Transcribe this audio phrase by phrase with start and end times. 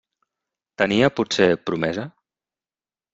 [0.81, 2.07] Tenia, potser, promesa?